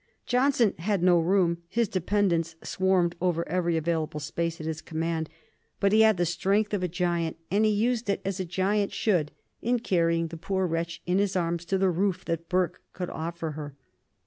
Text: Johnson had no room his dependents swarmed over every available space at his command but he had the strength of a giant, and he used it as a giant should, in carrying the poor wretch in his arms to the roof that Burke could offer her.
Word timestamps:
Johnson 0.25 0.73
had 0.79 1.03
no 1.03 1.19
room 1.19 1.59
his 1.67 1.87
dependents 1.87 2.55
swarmed 2.63 3.15
over 3.21 3.47
every 3.47 3.77
available 3.77 4.19
space 4.19 4.59
at 4.59 4.65
his 4.65 4.81
command 4.81 5.29
but 5.79 5.91
he 5.91 6.01
had 6.01 6.17
the 6.17 6.25
strength 6.25 6.73
of 6.73 6.81
a 6.81 6.87
giant, 6.87 7.37
and 7.51 7.65
he 7.65 7.69
used 7.71 8.09
it 8.09 8.19
as 8.25 8.39
a 8.39 8.43
giant 8.43 8.91
should, 8.91 9.31
in 9.61 9.77
carrying 9.77 10.29
the 10.29 10.37
poor 10.37 10.65
wretch 10.65 11.03
in 11.05 11.19
his 11.19 11.35
arms 11.35 11.65
to 11.65 11.77
the 11.77 11.91
roof 11.91 12.25
that 12.25 12.49
Burke 12.49 12.81
could 12.93 13.11
offer 13.11 13.51
her. 13.51 13.75